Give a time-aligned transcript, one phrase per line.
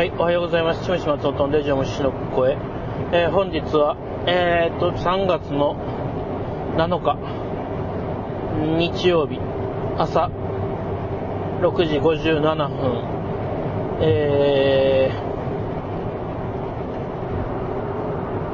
[0.00, 0.82] はい、おはようございます。
[0.82, 2.56] ちむし松本のレジオ虫の声。
[3.12, 5.76] えー本日は、えー、と、3月の
[6.78, 7.18] 7日、
[8.78, 9.38] 日曜日、
[9.98, 10.30] 朝、
[11.60, 13.04] 6時57分、
[14.00, 15.10] え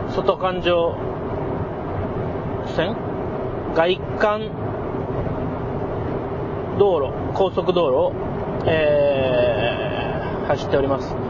[0.08, 0.96] ー、外環状
[2.74, 2.96] 線？
[3.76, 4.50] 外環
[6.80, 8.12] 道路、高速道路を、
[8.66, 11.25] えー、走っております。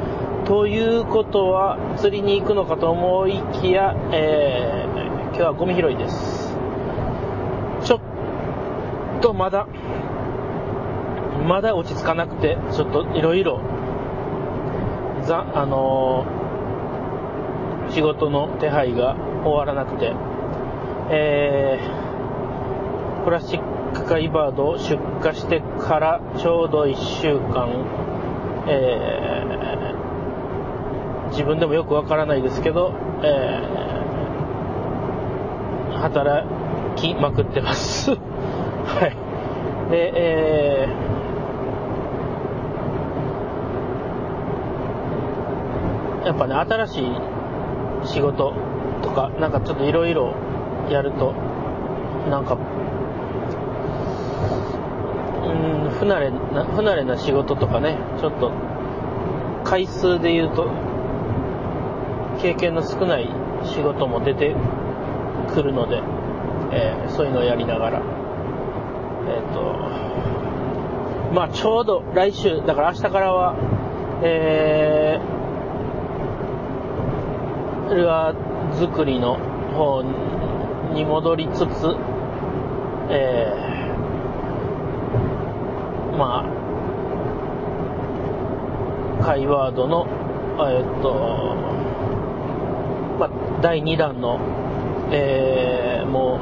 [0.46, 6.56] ということは、釣りに行くのかと思いきや、えー、今日はゴミ拾いです。
[7.82, 8.00] ちょっ
[9.20, 9.66] とまだ、
[11.48, 13.60] まだ落ち着かなくて、ちょっといろいろ、
[15.24, 16.46] ざ、あのー
[17.90, 20.12] 仕事の手配が終わらなくて、
[21.10, 29.55] えー、プラスチック貝バードを出荷してからちょうど1週間、えー
[31.36, 33.86] 自分でもよくわからないですけど、えー
[35.96, 36.46] 働
[36.96, 38.10] きまくってます。
[38.14, 38.16] は
[39.88, 39.90] い。
[39.90, 47.04] で、えーやっぱね、新しい
[48.02, 48.52] 仕事
[49.02, 50.32] とか、なんかちょっといろいろ
[50.90, 51.34] やると、
[52.28, 52.56] なんか、
[55.44, 58.50] うん、不慣れな、不慣れな仕事とかね、ちょっと、
[59.62, 60.66] 回数で言うと、
[62.40, 63.28] 経験の少ない
[63.64, 64.54] 仕事も出て
[65.52, 66.02] くるので、
[66.72, 68.02] えーそういうのをやりながら、
[69.28, 69.62] えっ、と、
[71.32, 73.56] まあちょうど来週、だから明日からは、
[74.22, 79.38] えー、ルアー作りの
[79.74, 80.02] 方
[80.94, 81.96] に戻りつつ、
[83.08, 86.44] えー、ま
[89.20, 90.06] あ、カイワードの、
[90.58, 91.65] えっ、と、
[93.62, 94.38] 第2弾の、
[95.10, 96.40] えーも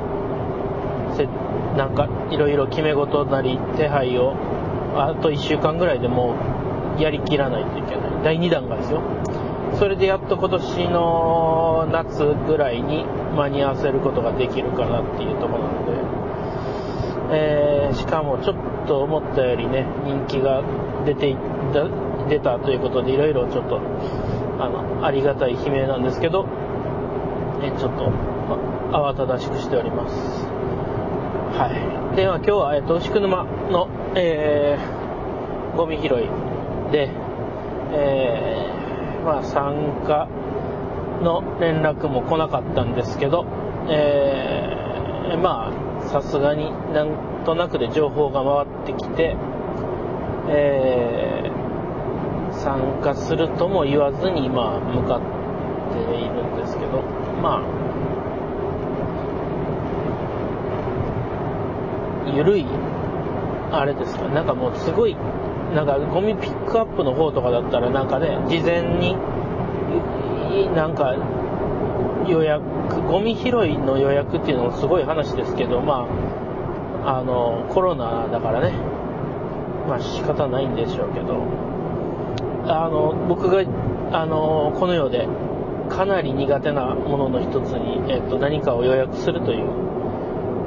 [1.13, 1.27] う、せ
[1.77, 4.35] なんか、いろいろ決め事なり、手配を、
[4.97, 6.35] あと1週間ぐらいでも
[6.98, 7.98] う、やりきらないといけない。
[8.23, 9.01] 第2弾がですよ。
[9.79, 13.05] それでやっと今年の夏ぐらいに
[13.36, 20.63] 間に合わせることができるかなっていうところなので、えーしかもちょっと思ったよりね、人気が
[21.05, 21.36] 出てい
[21.73, 21.89] た、
[22.29, 23.80] 出たということで、いろいろちょっと、
[24.58, 26.47] あの、ありがたい悲鳴なんですけど、
[27.64, 30.47] えちょっと、ま慌ただしくしております。
[31.57, 31.70] は
[32.13, 32.17] い。
[32.17, 36.08] では今日は、えっと、牛久沼の、えー、ゴミ拾い
[36.92, 37.11] で、
[37.92, 40.29] えー、まあ参加
[41.23, 43.47] の連絡も来なかったんですけど、
[43.89, 49.36] えー、まあ、さすがになんとなくで情報が回ってきて、
[50.48, 55.20] えー、参加するとも言わずに、まあ、向かっ
[55.95, 57.62] ているんですけど、まあ、
[62.34, 62.64] ゆるい、
[63.70, 65.14] あれですか、なんかもうすごい、
[65.74, 69.14] なんかゴミピックアップの方とかだったらなんかね、事前に、
[70.74, 71.16] なんか
[72.27, 72.62] 予約、
[73.08, 76.08] ゴミ拾いの予約っていうのもすごい話ですけど、ま
[77.05, 78.72] あ、あの、コロナだからね、
[79.86, 81.42] まあ仕方ないんでしょうけど、
[82.72, 83.62] あの、僕が、
[84.12, 85.28] あの、この世で
[85.89, 89.68] かなり苦手なものの一つに、えっと、何かを予約するという、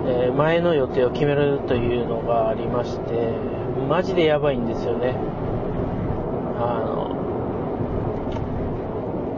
[0.07, 3.33] えー前の予定を決めるというのがありまして、
[3.89, 5.15] マジでやばいんですよね。
[6.59, 7.15] あの、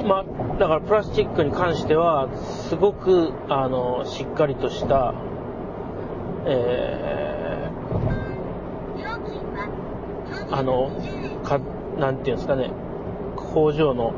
[0.07, 5.13] まあ、だからプラスチックに関しては、すごく、あの、しっかりとした、
[6.45, 7.09] えー
[10.51, 10.89] あの、
[11.44, 11.59] か、
[12.00, 12.72] なんていうんですかね、
[13.35, 14.13] 工場の、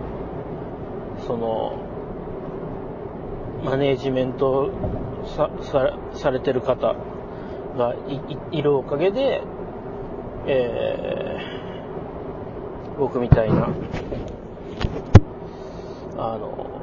[1.32, 1.78] その、
[3.64, 4.70] マネージメント
[5.38, 6.98] さ、さ、されてる方
[7.78, 7.96] が
[8.52, 9.42] い、るおかげで、
[10.48, 11.62] えー
[13.00, 13.70] 僕みたいな、
[16.18, 16.82] あの、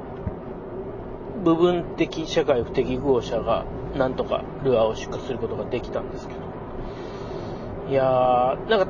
[1.44, 3.67] 部分的社会不適合者が
[3.97, 6.41] なんとかルアーを出荷することができたんですけど。
[7.91, 8.89] いやー、なんか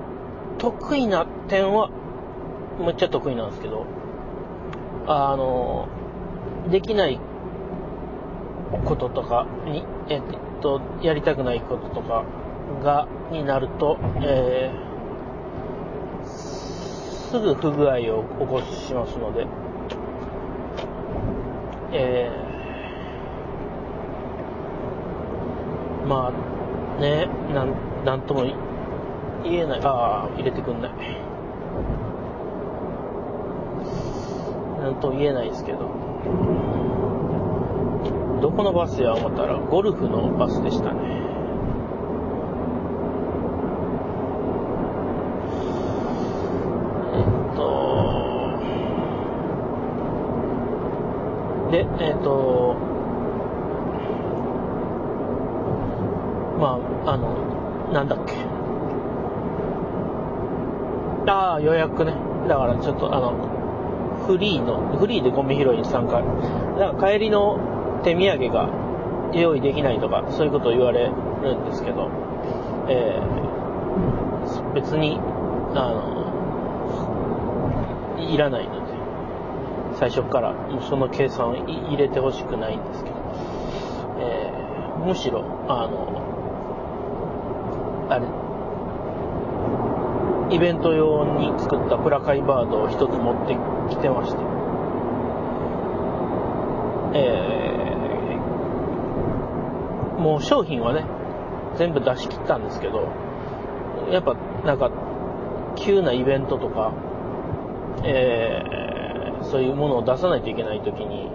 [0.59, 1.91] 得意な点は、
[2.79, 3.98] むっちゃ得意なんですけど、
[5.09, 5.89] あの、
[6.71, 7.19] できない
[8.85, 10.23] こととかに、えっ
[10.61, 12.25] と、やりたくないこととか
[12.83, 14.89] が、になると、えー
[17.29, 19.47] すぐ不具合を起こしますので、
[21.93, 28.45] えーまあ、ね、なん、なんとも
[29.45, 29.81] 言えない。
[29.83, 30.93] ああ、入れてくんない。
[34.91, 35.89] んと言えないですけど。
[38.41, 41.01] どこのバスや思ったら、ゴルフのバスでしたね。
[47.15, 47.99] えっと、
[51.73, 52.77] で、えっと、
[56.61, 58.35] まあ、あの、なんだっけ。
[61.31, 62.15] ああ、予約ね。
[62.49, 63.58] だからちょっとあの、
[64.29, 66.21] フリーの、フリーでゴミ拾いに参加。
[66.79, 68.69] だから帰りの手土産が
[69.33, 72.11] 用意できないとか、そういうことを言われるんですけど、
[72.89, 75.19] えー、別に、
[75.75, 76.29] あの、
[78.19, 78.93] いらないので、
[79.95, 83.17] 最初からその計算を入れてほしくないんですけど、
[84.21, 86.07] えー、むしろ、あの、
[88.11, 88.27] あれ、
[90.55, 93.57] イベント用に作ったプラカイバードを一つ持って
[93.89, 94.39] きてまして、
[97.15, 101.05] えー、もう商品はね、
[101.77, 103.09] 全部出し切ったんですけど、
[104.11, 104.91] やっぱなんか、
[105.77, 106.93] 急なイベントとか、
[108.05, 111.31] えー、そういうものを出さないといけないときに、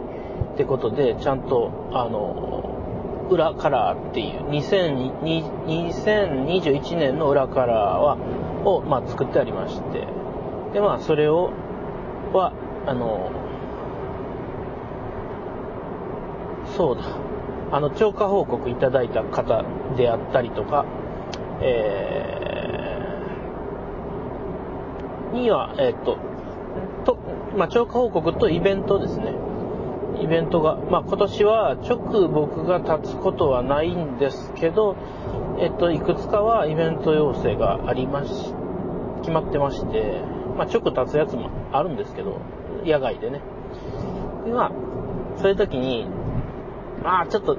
[0.53, 2.69] ってことで、ちゃんと、あの、
[3.29, 8.17] 裏カラーっていう2021年の裏カラーは
[8.65, 10.07] を、まあ、作ってありまして。
[10.73, 11.51] でまあそれを
[12.33, 12.53] は
[12.85, 13.31] あの
[16.65, 17.03] そうだ。
[17.71, 19.63] あの超過報告いただいた方
[19.97, 20.85] であったりとか
[21.59, 26.17] えー、にはえっ、と
[27.03, 27.17] と、
[27.55, 29.33] まあ、超過報告とイベントですね。
[30.21, 34.95] イベントが、まあ、今年は直僕が立つことはないんですけど、
[35.59, 38.53] えっと、いくつかはイベント要請がありまし、
[39.21, 40.21] 決まってまして、
[40.57, 42.41] まあ、直立つやつもあるんですけど、
[42.85, 43.41] 野外でね。
[44.51, 44.71] まあ、
[45.37, 46.07] そういう時に、
[47.03, 47.57] まあ、ちょっと、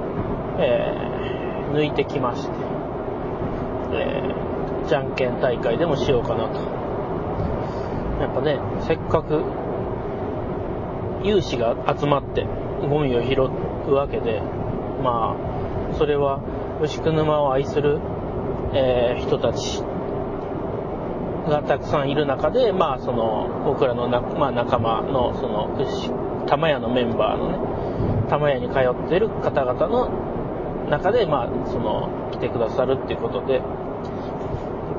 [0.58, 2.52] えー、抜いてきまして、
[3.92, 6.60] えー、じゃんけん大会でもしようかなと。
[8.20, 9.42] やっぱね、せっかく
[11.22, 12.46] 有志が集まって
[12.88, 13.48] ゴミを拾
[13.88, 14.42] うわけで、
[15.02, 16.40] まあ、それは
[16.82, 17.98] 牛久沼を愛する、
[18.72, 19.82] えー、人たち
[21.48, 33.62] がたくさんいる中で、まあ、その、僕らのな、まあ、仲間の、その、玉屋のメンバーのね、玉屋に通ってる方々の中で、まあ、その、来てくださるっていうことで、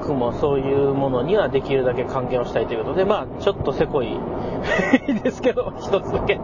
[0.01, 4.17] 僕もそういうものにはできるだけ還元をしたいということで、まあ、ちょっとせこい。
[5.24, 6.39] ですけど、一つだけ、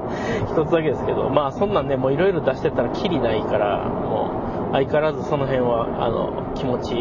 [0.46, 4.30] 一つだけですけど、まあ、そんなんね、もういろいろ出してたらきりないから、も
[4.70, 6.96] う、相変わらずその辺は、あの、気持ち、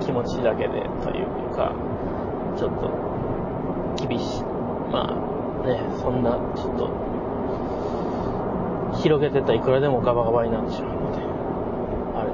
[0.00, 1.72] 気持ちだけでというか、
[2.56, 2.90] ちょっと、
[4.08, 4.44] 厳しい。
[4.92, 5.14] ま
[5.62, 6.88] あ、ね、そんな、ちょっと、
[8.98, 11.18] 広げてたらいくらでもガバガバになってしまうので、
[12.16, 12.30] あれ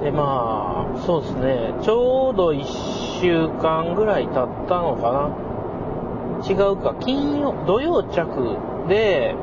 [0.00, 0.10] で。
[0.10, 5.50] まあ、そうですね、ちょうど1週間ぐらい経ったのかな
[6.48, 9.34] 違うか、金曜、土曜着で、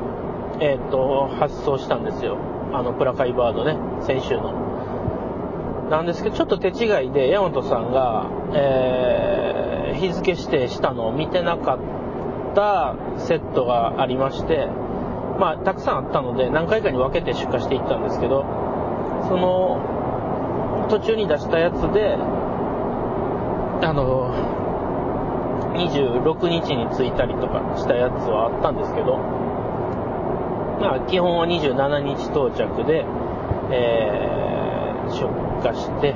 [0.60, 2.38] えっ、ー、と、発送したんですよ。
[2.72, 4.52] あの、プラカイバードね、先週の。
[5.90, 11.78] なんですけど、ちょっと手違いで、ヤマトさんが、えー、日付指定したのを見てなかっ
[12.54, 14.68] たセットがありまして、
[15.38, 18.44] まあ、たくさんあったので、何回かに分けて出荷していったんですけど、
[19.28, 19.97] その、
[20.88, 22.16] 途中に出したやつで、
[23.80, 24.32] あの、
[25.74, 29.16] 26日に着いたりとかしたやつはあったんですけど、
[30.80, 33.04] まあ、基本は27日到着で、
[33.70, 35.28] えー、出
[35.62, 36.14] 荷して、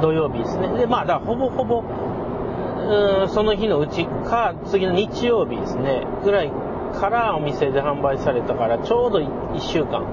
[0.00, 0.68] 土曜日ですね。
[0.78, 6.50] で、まあ、だほぼほぼ、うん、その日のうちか、次の日曜日ですね、ぐらい
[6.92, 10.04] からお店で販売されたから、ちょうど1週間。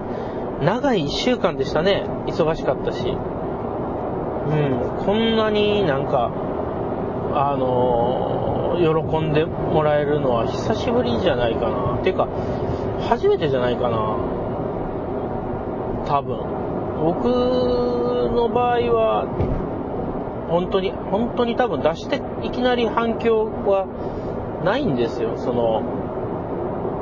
[0.62, 2.06] 長い1週間でしたね。
[2.28, 3.08] 忙しかったし。
[3.08, 6.32] うん、こんなになんか、
[7.34, 12.04] あのー、喜んでもらえるのは久しぶりじゃないかなっ。
[12.04, 12.28] ていうか、
[13.10, 14.18] 初めてじゃないかな。
[16.06, 16.40] 多分。
[17.04, 17.26] 僕
[18.34, 19.28] の場合は、
[20.50, 23.88] 本当に、本当に多分出していきなり反響は
[24.64, 25.38] ないんですよ。
[25.38, 25.84] その、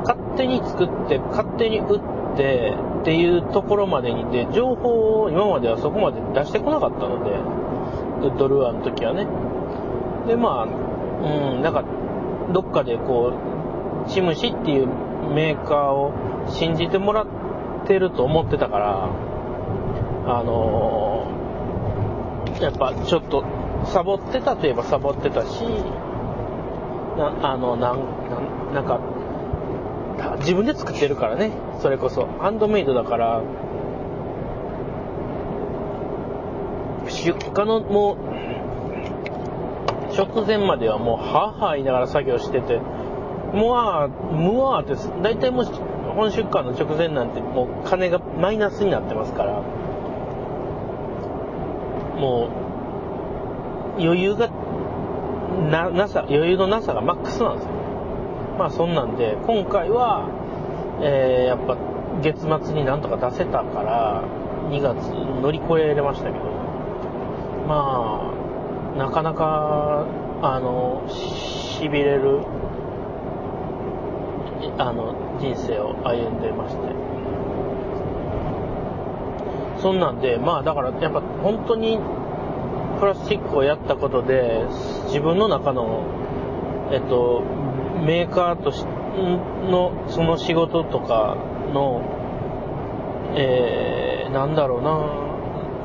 [0.04, 7.30] 勝手に作って勝手に売ってっていうところまでにで情報を今まではそこまで出してこなかったので
[8.28, 9.28] ウッドルアーの時はね。
[10.26, 11.84] でまあうんなんか
[12.52, 13.32] どっかでこ
[14.08, 14.88] うチムシっていう
[15.36, 16.14] メーカーを
[16.50, 17.28] 信じてもらっ
[17.86, 19.10] てると思ってたから
[20.26, 23.46] あのー、やっぱちょっと
[23.86, 25.62] サボってたといえばサボってたし
[27.20, 29.00] なあのなんなんか
[30.46, 31.52] 自分で作ってるからね。
[31.82, 32.28] それこそ。
[32.40, 33.42] ハンドメイドだから、
[37.08, 38.18] 出荷のもう、
[40.16, 42.80] 直前まではもう、はぁは言いながら作業してて、
[43.54, 45.66] もわ、むわーって、大体もう、
[46.16, 49.62] 本出荷の直前なんてもう金がマイナスになってますから、
[52.16, 52.50] も
[53.98, 54.50] う、余裕が、
[55.72, 57.75] な、なさ、余裕のなさがマックスなんですよ。
[58.58, 60.30] まあそんなんで、今回は、
[61.02, 61.78] えー、やっぱ
[62.22, 64.24] 月末になんとか出せたから、
[64.70, 65.10] 2月
[65.42, 66.46] 乗り越えれましたけど、
[67.68, 68.32] ま
[68.96, 70.06] あ、なかなか、
[70.42, 72.40] あの、痺れる、
[74.78, 77.06] あの、人生を歩んでまして。
[79.82, 82.00] そんなんで、まあだからやっぱ本当に
[83.00, 84.66] プラスチックをやったことで、
[85.08, 86.06] 自分の中の、
[86.92, 87.44] えっと、
[88.04, 91.38] メーカーとしのその仕事とか
[91.74, 92.02] の、
[93.36, 95.26] えー、なんだろうな、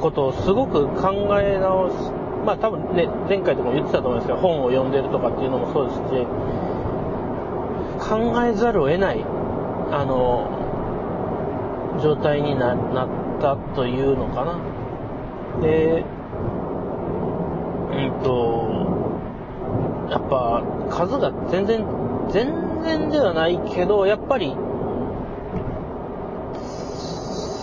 [0.01, 2.13] ことをすごく考え直す。
[2.45, 6.03] まあ多分ね、前回とかも言ってたと思うんですけど、本を読んでるとかっていうのもそうですし、
[8.09, 9.23] 考えざるを得ない、
[9.93, 10.49] あの、
[12.03, 12.79] 状態になっ
[13.41, 14.59] たというのかな。
[15.61, 16.05] で、
[17.93, 18.90] うんと、
[20.11, 21.85] やっぱ数が全然
[22.31, 24.55] 全然ではないけど、やっぱり、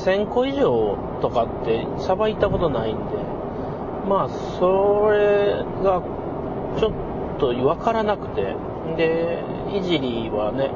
[0.06, 3.04] 1000個以上とかってさばいたことないんで、
[4.08, 6.02] まあ、それが
[6.80, 8.56] ちょっとわからなくて、
[8.96, 10.72] で、いじりはね、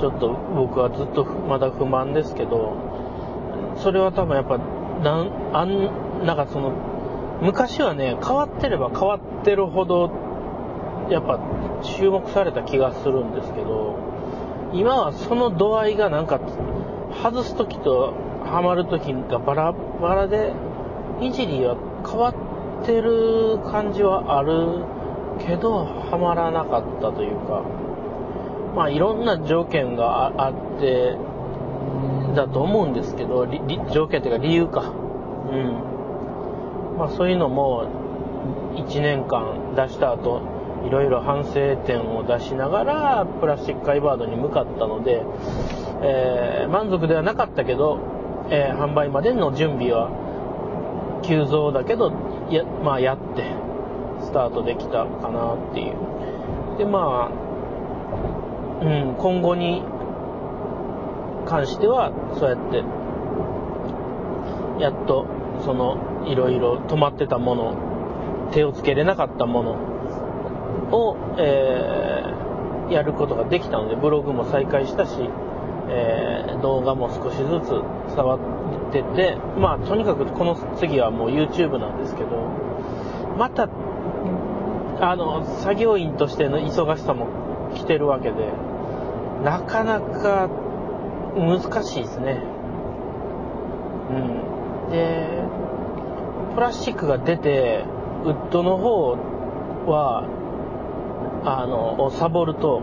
[0.00, 2.76] ちょっと僕はずっとまだ不満ですけど、
[3.76, 6.72] それは多分やっぱ、なん、あん、なんかその、
[7.42, 10.23] 昔はね、変わってれば変わってるほど
[11.10, 11.38] やっぱ
[11.82, 13.98] 注目された気がするんですけど、
[14.72, 16.40] 今はその度合いがなんか、
[17.22, 18.12] 外す時と
[18.44, 20.52] ハマる時がバラバラで、
[21.20, 22.34] いじりは変わ
[22.82, 24.84] ってる感じはある
[25.46, 27.62] けど、ハマらなかったというか、
[28.74, 31.16] まあいろんな条件があって、
[32.34, 33.46] だと思うんですけど、
[33.92, 34.80] 条件というか理由か。
[34.80, 36.98] うん。
[36.98, 37.86] まあそういうのも、
[38.74, 40.53] 1年間出した後、
[40.86, 45.24] いろいろ反省点を出しながら、プラスチックカイバードに向かったので、
[46.02, 47.98] えー、満足ではなかったけど、
[48.50, 50.10] えー、販売までの準備は
[51.24, 52.12] 急増だけど、
[52.50, 53.54] や、まあやって、
[54.20, 56.78] スタートできたかなっていう。
[56.78, 57.44] で、まあ、
[58.82, 59.82] うん、今後に
[61.46, 62.84] 関しては、そうやって、
[64.82, 65.26] やっと、
[65.64, 67.74] その、いろいろ止まってたもの、
[68.52, 69.93] 手をつけれなかったもの、
[70.94, 75.12] を、えー、やることができたので、ブログも再開したし、
[75.88, 82.30] えー、動画も少しずつ触ってて、まあ、とにかくこの次はもう YouTube なんですけど、
[83.36, 83.68] また、
[85.00, 87.26] あの、作業員としての忙しさも
[87.74, 88.52] 来てるわけで、
[89.42, 90.48] なかなか
[91.36, 92.42] 難しいですね。
[94.10, 94.90] うん。
[94.90, 95.42] で、
[96.54, 97.84] プラスチックが出て、
[98.24, 99.16] ウッドの方
[99.86, 100.24] は、
[101.44, 102.82] あの、をサボると、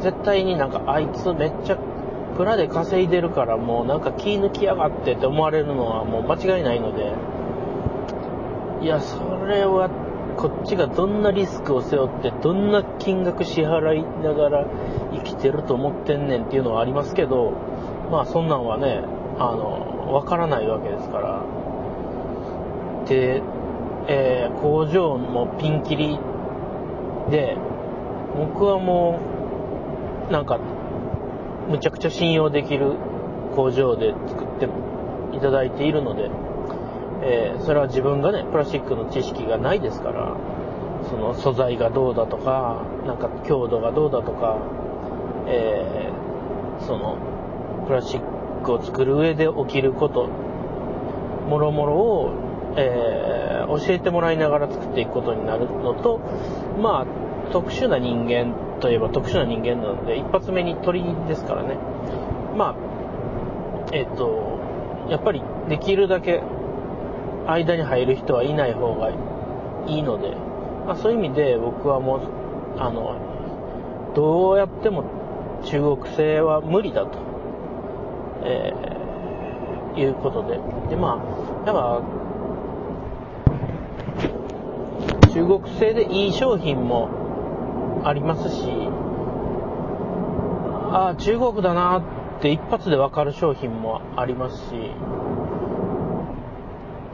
[0.00, 1.78] 絶対になんかあいつめっちゃ
[2.36, 7.12] プラで稼いでるからもうなんか気抜きやがってって思われるのはもう間違いないので、
[8.84, 9.88] いや、それは
[10.36, 14.66] こっちがどんなリスクを背負ってどんな金額支払いながら
[15.14, 17.52] 生きてると思ってんねんっていうのはありますけど、
[18.10, 19.02] まあそんなんはね、
[19.38, 21.42] あの、わからないわけですから。
[23.08, 23.42] で、
[24.08, 26.18] えー、工場もピンキリ
[27.30, 27.56] で、
[28.36, 29.20] 僕はも
[30.28, 30.58] う、なんか、
[31.68, 32.92] むちゃくちゃ信用できる
[33.54, 34.68] 工場で作って
[35.36, 36.30] いただいているので、
[37.22, 40.36] えー、それは自分がね、プラスチックの知識がないですから、
[41.08, 44.58] その素材がどうだとか、なんか強度がどうだとか、
[45.46, 47.16] えー、その、
[47.86, 50.28] プラスチックを作る上で起きること、
[51.48, 52.45] もろもろを、
[52.76, 56.20] えー、教えてもらいながら作っていくことになるのと、
[56.80, 61.76] まあ、特殊な人間といえば特殊な人間なので、一発目に鳥ですからね。
[62.56, 62.74] まあ、
[63.92, 64.58] えっ、と、
[65.08, 66.42] やっぱりできるだけ
[67.46, 69.10] 間に入る人はいない方が
[69.86, 70.34] いいので、
[70.86, 72.20] まあ、そういう意味で僕はもう、
[72.78, 73.16] あの、
[74.14, 75.04] どうやっても
[75.64, 77.18] 中国製は無理だと、
[78.44, 80.58] えー、いうことで。
[80.90, 82.02] で、まあ、やっぱ、
[85.36, 87.10] 中国製でいい商品も
[88.04, 88.62] ありますし、
[90.90, 94.92] ああ、中国だなって一発でわかる商品もありますし、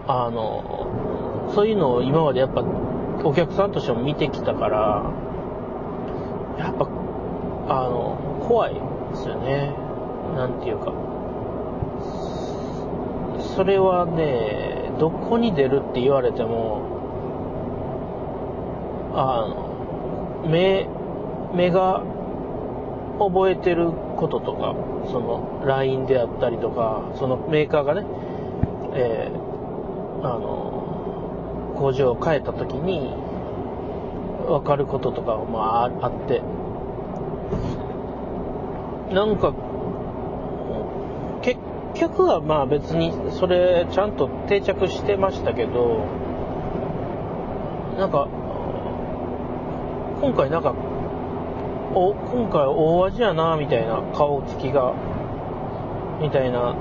[0.06, 2.62] あの、そういうのを今までやっぱ
[3.24, 5.10] お客さんとしても見てきたから、
[6.60, 6.86] やっぱ、
[7.68, 8.80] あの、怖いで
[9.16, 9.74] すよね。
[10.36, 10.92] なんていうか。
[13.56, 16.91] それはね、どこに出るって言われても、
[19.14, 20.88] あの、目、
[21.54, 22.02] 目が
[23.18, 24.74] 覚えてることとか、
[25.10, 28.06] その LINE であったりとか、そのメーカーがね、
[28.94, 29.52] えー
[30.24, 33.14] あの、工場を変えた時に、
[34.46, 36.42] 分かることとかもああって、
[39.12, 39.52] なんか、
[41.42, 41.60] 結
[41.94, 46.06] 局はまあ別にそれちゃんと定着してましたけど、
[47.98, 48.28] なんか、
[50.22, 50.72] 今回なんか、
[51.94, 54.94] お、今回大味やな、みたいな顔つきが、
[56.20, 56.76] みたいな、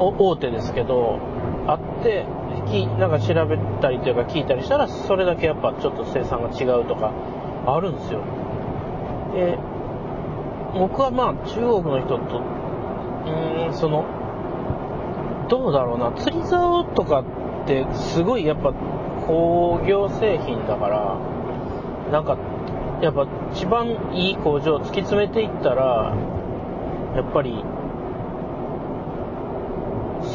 [0.00, 1.20] 大手ですけど、
[1.68, 2.26] あって、
[2.70, 7.12] き、なんか調べたりというか聞いたりしたら、それだけやっぱちょっと生産が違うとか、
[7.66, 8.22] あるんですよ。
[9.34, 9.56] で、
[10.74, 12.42] 僕はまあ中国の人と、
[13.68, 14.04] うん、その、
[15.48, 18.72] どうだろうな、釣り竿とかってすごいやっぱ
[19.26, 21.18] 工業製品だから、
[22.10, 22.36] なんか、
[23.00, 26.14] やっぱ一番いい工場を突き詰めていったら、
[27.16, 27.64] やっぱり、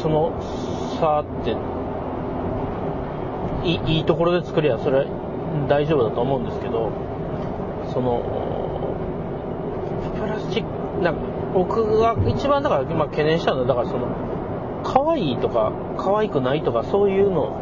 [0.02, 0.32] その
[0.98, 1.56] 差って
[3.66, 5.04] いいいところで作りゃそれは
[5.68, 6.90] 大丈夫だと思うんですけど、
[7.92, 8.22] その、
[10.20, 11.20] プラスチック、なんか
[11.54, 14.08] 僕が一番だから今懸念したのは、だからその、
[14.82, 17.56] 可愛いとか可愛くないとかそういうの、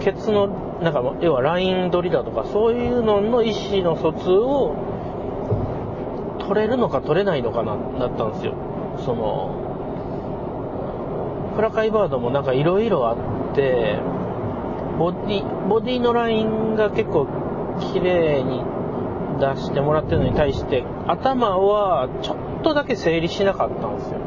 [0.00, 0.48] ケツの、
[0.82, 4.74] なんか要はライン取りだとかそういうのの意思の疎通を
[6.40, 8.54] 取れるのか取れないのかな、なったんですよ。
[8.98, 9.50] その、
[11.54, 13.98] プラカイバードもなんか色々あって、
[14.98, 17.26] ボディ、ボディのラインが結構
[17.92, 18.62] 綺麗に
[19.40, 24.18] 出してもらってるのに対して、頭はちょっとだけ整理しなかったんですよ。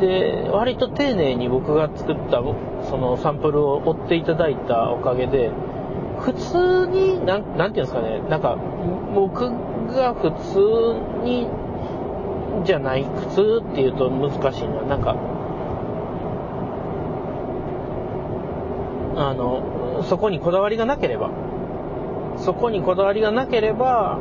[0.00, 2.42] で、割と丁寧に僕が作った
[2.88, 5.50] そのサンプルを追っていただいたおかげで、
[6.20, 8.56] 普通に、なん、なんていうんですかね、なんか、
[9.14, 9.50] 僕
[9.94, 11.48] が普通に、
[12.64, 15.16] じゃない、普通っていうと難しいのは、なんか、
[19.16, 21.30] あの、そこにこだわりがなければ、
[22.36, 24.18] そこにこだわりがなければ、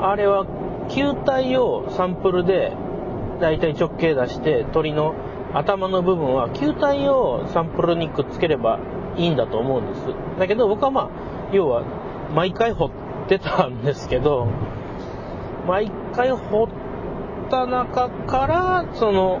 [0.00, 0.46] あれは
[0.88, 2.72] 球体をサンプルで
[3.40, 5.14] だいたい直径出して鳥の
[5.54, 8.80] 頭の部分は球体をサンプルにくっつければ
[9.16, 10.02] いいんだと思うんです。
[10.38, 11.08] だけど僕はまあ、
[11.52, 11.84] 要は
[12.34, 12.90] 毎回掘っ
[13.28, 14.46] てたんですけど、
[15.66, 16.68] 毎回掘っ
[17.50, 19.40] た中からその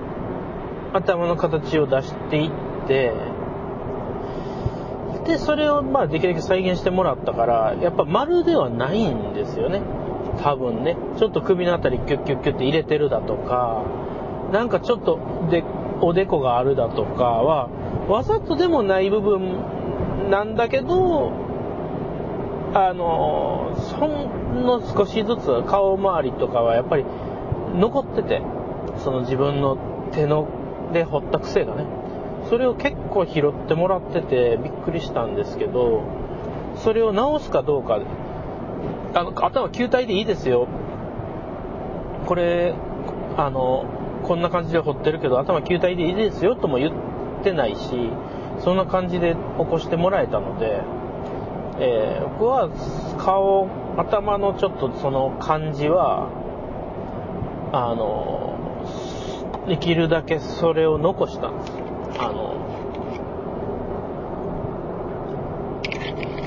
[0.92, 2.50] 頭の形を出していっ
[2.86, 3.12] て、
[5.26, 9.82] で、それをまあできるだけ再現してもらったから、やっぱ丸ではないんですよね。
[10.42, 10.96] 多分ね。
[11.18, 13.84] ちょっと首のあたりキュッキュッキュッって入れてるだとか、
[14.52, 15.18] なんかちょっと
[15.50, 15.64] で、
[16.00, 17.68] おでこがあるだとかは、
[18.08, 21.32] わざとでもない部分なんだけど、
[22.74, 27.04] あの、ほんの少しずつ顔周りとかはやっぱり
[27.74, 28.42] 残ってて、
[28.98, 29.76] その自分の
[30.12, 30.48] 手の
[30.92, 31.84] で掘った癖がね。
[32.48, 36.02] それを結構拾ってもらっててびっくりしたんですけど、
[36.76, 38.00] それを直すかどうか、
[39.14, 40.68] あの、頭球体でいいですよ。
[42.26, 42.74] これ、
[43.36, 43.84] あの、
[44.22, 46.92] こんな感じで掘ってるけど頭球体でいいですよとも言っ
[47.42, 48.10] てないし、
[48.60, 50.82] そんな感じで起こしてもらえたので、
[51.80, 52.68] えー、僕は
[53.18, 56.28] 顔、頭のちょっとその感じは、
[57.72, 58.58] あの、
[59.68, 61.72] できるだけそれを残したんです。
[62.18, 62.54] あの、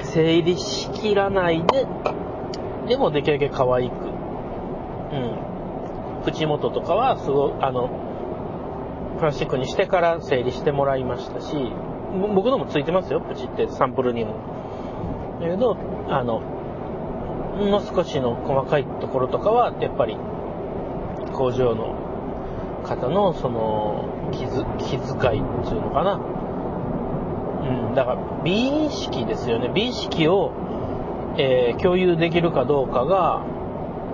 [0.03, 1.87] 整理しきらないで、
[2.87, 3.93] でもできるだけ可愛く。
[3.93, 6.23] うん。
[6.23, 7.89] 口元とかは、すごい、あの、
[9.17, 11.55] プラスチックにしてから整理してもらいましたし、
[12.33, 14.35] 僕のもついてますよ、プチってサンプルにも。
[15.41, 15.77] だけど、
[16.09, 20.17] あの、もう少しの細かいところとかは、やっぱり、
[21.33, 21.95] 工場の
[22.83, 26.19] 方の、その、気づ気遣いっていうのかな。
[27.63, 29.71] うん、だから、美意識ですよね。
[29.73, 30.51] 美意識を、
[31.37, 33.43] えー、共有できるかどうかが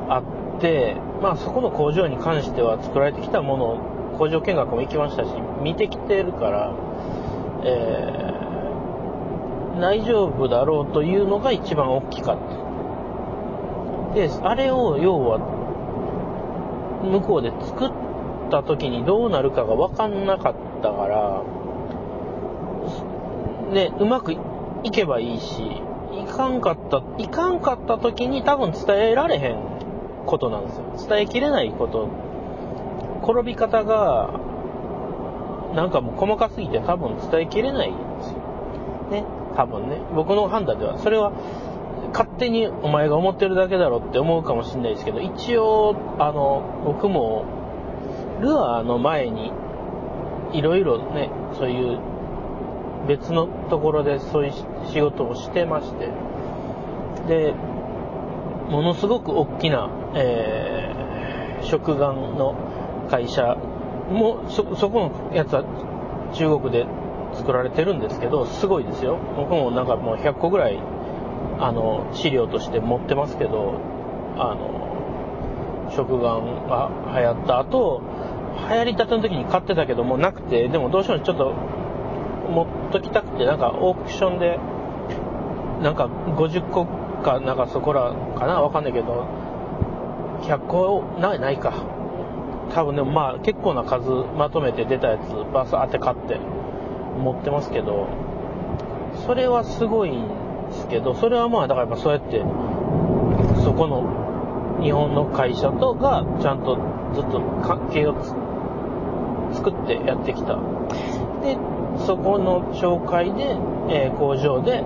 [0.10, 0.22] あ
[0.58, 5.30] って、まあそこの工場に関しては作られてきたものを工場見学も行きましたし、
[5.62, 6.74] 見てきてるから、
[7.64, 12.68] えー、大丈夫だろうというのが一番大きかった。
[14.16, 15.40] で、あれを要は、
[17.04, 17.92] 向こうで作っ
[18.50, 21.44] た時にどうなるかが分かんなかったから、
[23.72, 24.34] ね、うまく
[24.84, 25.84] いけばいいし、
[26.22, 29.58] いかんかった、いかんかった時に多分伝えられへん
[30.26, 31.10] ことなんですよ。
[31.10, 32.10] 伝えきれないこと。
[33.24, 34.40] 転び方が、
[35.76, 38.40] なんかもう細かすぎて多分伝えきれないんですよ。
[39.12, 39.24] ね。
[39.56, 39.98] 多分ね。
[40.16, 40.98] 僕の判断では。
[41.00, 41.32] それは、
[42.14, 47.46] 勝手にお前が思ってるだけだろって思うかもしれないですけど、一応、あの、僕も、
[48.40, 49.52] ルアーの前に、
[50.54, 52.00] いろいろね、そういう
[53.08, 54.54] 別のところでそういう
[54.92, 56.10] 仕事をしてまして、
[57.28, 57.54] で、
[58.70, 62.56] ものすごく大きな、えー、食玩の
[63.10, 63.56] 会社
[64.10, 65.64] も、そ、そこのやつは
[66.34, 66.86] 中国で
[67.34, 69.18] 作られてるんですけど、すごいですよ。
[69.38, 70.80] 僕もなんかもう100個ぐらい、
[71.60, 73.76] あの、資料として持ってますけど、
[74.38, 78.02] あの、食玩が流行った後、
[78.70, 81.54] 流行りたての時に買ってたけどもなくて、でもどうしてもちょっと
[82.50, 84.60] 持っときたくて、なんかオークションで、
[85.82, 86.86] なんか50個
[87.24, 89.26] か、なんかそこらかなわかんないけど、
[90.42, 91.74] 100個ないないか。
[92.74, 96.38] 多分でもまあ結構な数まとめて出たやつバス当て買って
[97.18, 98.08] 持ってますけど、
[99.26, 100.28] それはすごいん
[100.70, 102.40] ですけど、それはまあだからやっぱそうやって、
[103.64, 106.78] そこの日本の会社とがちゃんと
[107.14, 108.16] ずっと関係を
[109.54, 110.60] 作ってやってきた。
[111.42, 111.58] で、
[112.06, 113.44] そこの紹介で、
[113.90, 114.84] えー、工場で、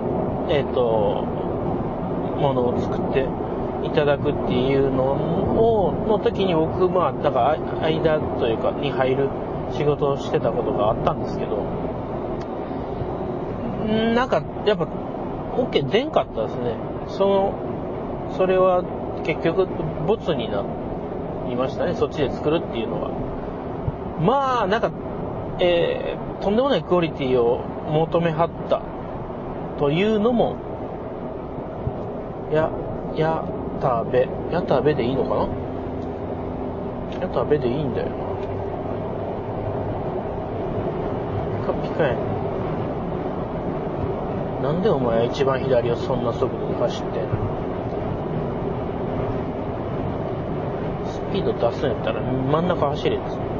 [0.48, 1.26] えっ、ー、と、
[2.40, 3.28] ものを作って
[3.86, 9.28] いただくっていうのを、の時に僕、まあ、だから間というか、に入る
[9.70, 11.62] 仕事をしてたことがあったんですけど、
[14.14, 14.88] なんか、やっぱ、
[15.56, 16.76] OK 出んかったですね。
[17.08, 17.54] その、
[18.36, 18.84] それは
[19.24, 19.66] 結局、
[20.06, 20.64] ボツにな
[21.48, 21.94] りましたね。
[21.94, 23.10] そっちで作るっていうのは。
[24.20, 24.90] まあ、なんか、
[25.64, 28.82] えー、とんでもないクオリティを求めはった
[29.78, 30.56] というのも、
[32.50, 32.68] や、
[33.14, 33.44] や
[33.80, 35.46] たべ、やたべでいいのか
[37.20, 37.22] な？
[37.22, 38.14] やたべでいいんだよな。
[41.60, 42.20] ピカピカやね
[44.62, 47.30] なんでお前一番左をそんな速度で走ってんの？
[51.06, 53.52] スピード出すんやったら真ん中走れっつって。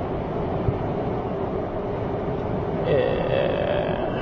[2.85, 4.17] え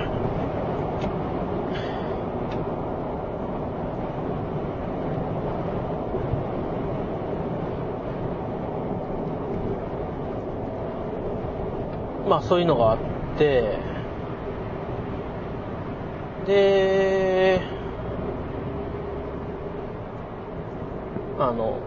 [12.27, 12.98] ー、まそういうのがあっ
[13.38, 13.79] て
[16.46, 17.61] で
[21.38, 21.79] あの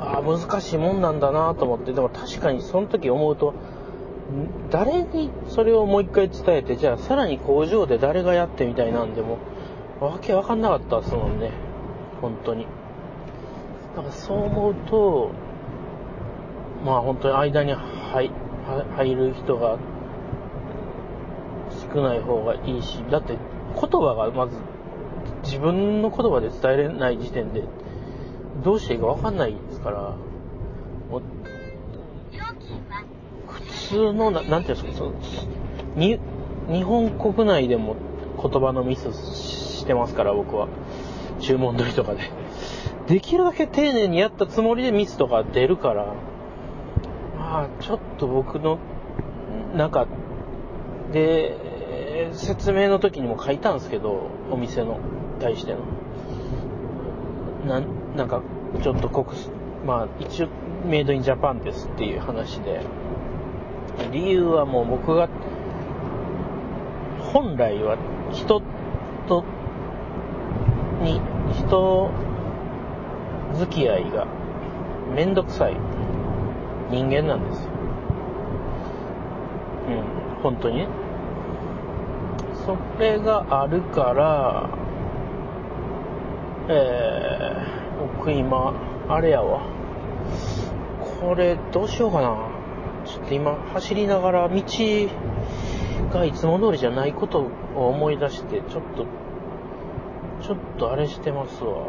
[0.00, 3.54] あ難しいもんなんだなと思ってでも確かにその時思うと
[4.70, 9.38] 誰にそれをもう一回伝えて、じゃあさらに工場で誰がやってみたいなんでも、
[10.00, 11.50] わけわかんなかったですもんね。
[12.20, 12.66] 本当に。
[13.96, 15.32] だからそう思うと、
[16.84, 18.30] まあ本当に間に入
[18.96, 19.78] 入る人が
[21.92, 23.36] 少ない方がいいし、だって
[23.74, 24.56] 言葉がまず
[25.42, 27.64] 自分の言葉で伝えれない時点で
[28.64, 30.14] どうしていいかわかんないですから、
[33.46, 35.12] 普通のな、なんていうんですか、その
[35.96, 36.18] に
[36.70, 37.96] 日本国内でも
[38.40, 40.68] 言葉のミスしてますから、僕は。
[41.40, 42.30] 注文取りとかで。
[43.08, 46.14] できるだけ丁寧にやったつもりでミスとか出るから、
[47.52, 48.78] あ、ちょっと僕の
[49.74, 50.06] 中
[51.12, 54.98] で、説明の時にも書いたんですけど、お店の
[55.38, 55.80] 対しての。
[57.66, 57.82] な
[58.16, 58.42] なんか、
[58.82, 59.26] ちょっと国、
[59.86, 60.48] まあ、一応、
[60.86, 62.80] メイドインジャパンですっていう話で、
[64.10, 65.28] 理由はもう僕が、
[67.32, 67.98] 本来は
[68.32, 68.62] 人
[69.28, 69.44] と、
[71.02, 71.20] に、
[71.52, 72.10] 人
[73.54, 74.26] 付き合いが
[75.14, 75.76] めんどくさい
[76.92, 77.70] 人間なんですよ。
[79.88, 79.90] う
[80.38, 80.76] ん、本当に？
[80.76, 80.88] ね。
[82.64, 84.68] それがあるから、
[86.68, 88.74] えー、僕今、
[89.08, 89.62] あれやわ。
[91.20, 92.36] これ、どうしようかな。
[93.04, 94.54] ちょっと今、走りながら、道
[96.12, 99.06] がいつも通りじゃないことを思い出して、ちょっと、
[100.40, 101.86] ちょっとあれしてますわ。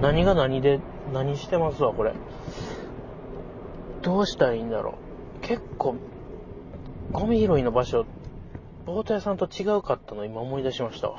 [0.00, 0.80] 何が何で、
[1.12, 2.14] 何してますわ、これ。
[4.06, 4.94] どうしたらいいんだろ
[5.38, 5.40] う。
[5.40, 5.96] 結構、
[7.10, 8.06] ゴミ拾いの場所、
[8.84, 11.12] ボート屋さんと違うかったの今思い出しました。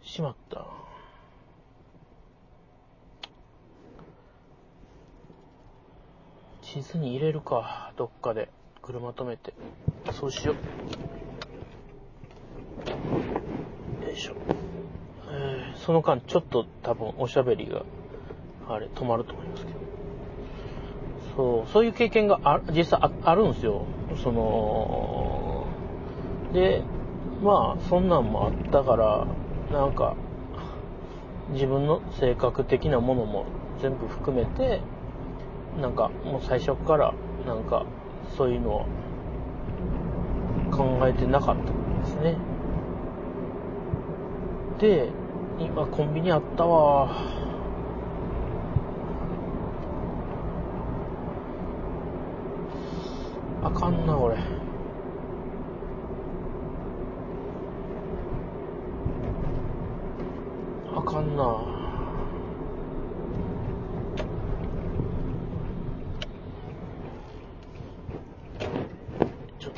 [0.00, 0.66] しまった。
[6.62, 8.48] 地図に入れるか、どっかで。
[8.80, 9.52] 車止めて。
[10.12, 10.54] そうしよ
[14.00, 14.04] う。
[14.06, 14.36] よいしょ。
[15.30, 17.82] えー、その間、ちょっと多分おしゃべりが、
[18.70, 19.87] あれ、止まると思いますけど。
[21.38, 23.82] そう、そういう経験があ実際ああるんですよ。
[24.24, 25.64] その、
[26.52, 26.82] で、
[27.44, 29.24] まあ、そんなんもあったから、
[29.70, 30.16] なんか、
[31.52, 33.46] 自分の性格的なものも
[33.80, 34.80] 全部含めて、
[35.80, 37.14] なんか、もう最初から、
[37.46, 37.86] なんか、
[38.36, 38.86] そういうのを
[40.72, 42.34] 考えてなかったんですね。
[44.80, 45.08] で、
[45.60, 47.47] 今コンビニあったわ。
[53.68, 54.36] あかんな、これ。
[60.96, 61.42] あかんな。
[69.58, 69.70] ちょ、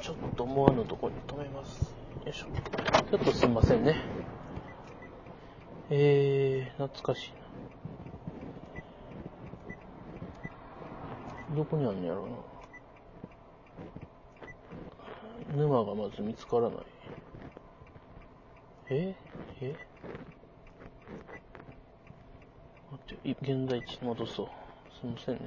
[0.00, 1.92] ちょっと思わぬとこに止めます。
[2.24, 2.46] よいしょ。
[3.10, 3.96] ちょっとすいませんね。
[5.90, 7.32] えー、懐かしい
[11.50, 11.56] な。
[11.56, 12.57] どこにあるんやろうな。
[15.50, 16.78] 沼がまず見つからない。
[18.90, 19.16] え？
[19.60, 19.76] え？
[22.90, 24.46] 待って、現在地に戻そう。
[25.00, 25.40] すいませんね。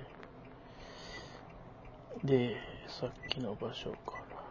[2.24, 2.56] で、
[2.88, 4.42] さっきの場所から。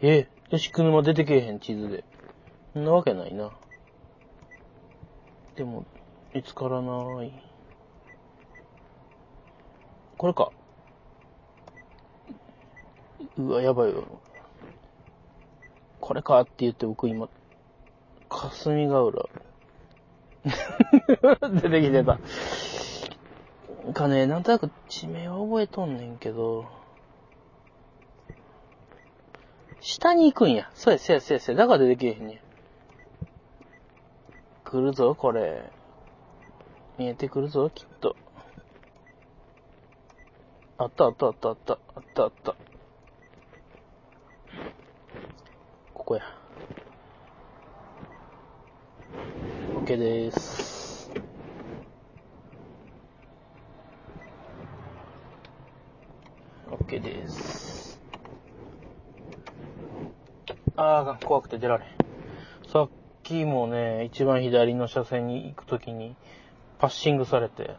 [0.00, 2.04] え、よし、車出てけえへん、地図で。
[2.72, 3.50] そんなわけないな。
[5.56, 5.84] でも、
[6.38, 7.32] 見つからない。
[10.16, 10.52] これか。
[13.36, 14.04] うわ、やばいわ。
[16.00, 17.28] これかって言って僕今、
[18.28, 19.28] 霞ヶ浦。
[21.60, 22.20] 出てきてた。
[23.92, 26.66] かね、なんとなく地名は覚えとんねんけど、
[29.80, 30.70] 下に行くんや。
[30.74, 32.40] そうや、そうや、そうや、だから出てけえへんねん。
[34.62, 35.76] 来るぞ、これ。
[36.98, 38.16] 見えてくるぞ、きっと。
[40.78, 41.72] あったあったあったあった。
[41.94, 42.56] あったあった。
[45.94, 46.22] ここや。
[49.76, 51.12] OK でーす。
[56.70, 58.00] OK です。
[60.74, 61.88] ああ、怖くて出られん。
[62.72, 62.88] さっ
[63.22, 66.16] きもね、一番左の車線に行くときに、
[66.78, 67.76] パッシングされて、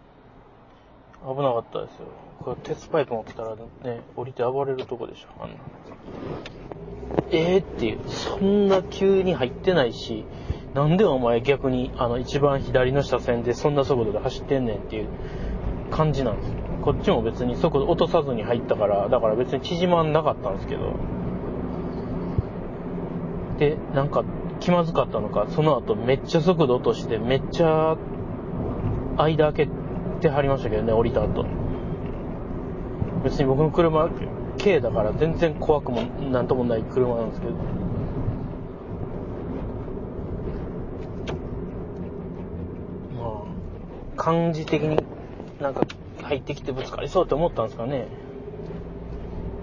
[1.24, 2.08] 危なかったですよ。
[2.40, 5.56] これ鉄パイプ持ってたらね、降りて暴れるとこでしょ、あんな。
[7.32, 10.26] えー、っていう、そんな急に入ってないし、
[10.74, 15.08] なんでお前逆にあの一番左の車線でそんな速度で走ってんねんっていう
[15.92, 16.56] 感じなんですよ。
[16.82, 20.94] こっちも別に速度落とさずに入ったから、だから別に縮まんなかったんですけど。
[23.58, 24.24] で、なんか
[24.60, 27.98] 気まずかったのか、その後めっちゃ速度落として、めっちゃ
[29.24, 29.72] 間開け
[30.22, 31.46] てはりましたけどね、降りた後。
[33.24, 34.10] 別に僕の車、
[34.58, 37.54] K だから全然怖くもなんともない車なんですけど。
[37.54, 37.60] ま
[44.18, 45.04] あ、感じ的に
[45.60, 45.86] なんか
[46.24, 48.08] 入ってきてぶつかりそうって思ったんですかね。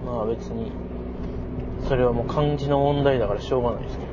[0.05, 0.71] まあ別に、
[1.87, 4.05] それはもう漢字の問題だからしょうがないですけ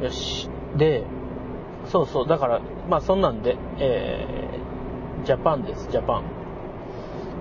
[0.00, 0.06] ど。
[0.06, 0.50] よし。
[0.76, 1.04] で、
[1.92, 6.22] そうそう、だから、まあそんなんで、えー、ジャパンです、ジャパ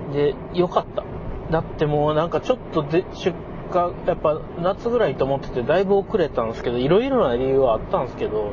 [0.10, 0.12] ン。
[0.12, 1.06] で、よかった。
[1.50, 3.34] だってもうなんかちょっとで出
[3.74, 8.52] 荷、やっぱ夏ぐらいと思っててだいぶ遅れたんですけど、いろいろな理由はあったんですけど、